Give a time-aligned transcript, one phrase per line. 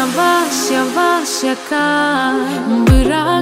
[0.00, 3.39] Vaša, vaša, vaša kā.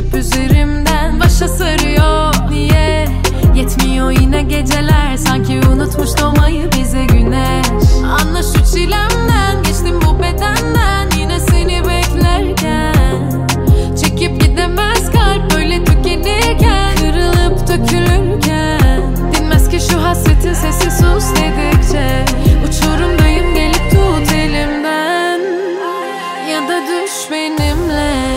[0.00, 2.34] Geçip üzerimden başa sarıyor.
[2.50, 3.08] Niye?
[3.54, 5.16] Yetmiyor yine geceler.
[5.16, 7.66] Sanki unutmuş doğmayı bize güneş.
[8.04, 11.10] Anla şu çilemden geçtim bu bedenden.
[11.18, 13.46] Yine seni beklerken.
[14.00, 16.96] Çekip gidemez kalp böyle tükenirken.
[16.96, 19.02] Kırılıp dökülürken.
[19.34, 22.24] Dinmez ki şu hasretin sesi sus dedikçe.
[22.68, 25.40] Uçurumdayım gelip tut elimden.
[26.52, 28.29] Ya da düş benimle.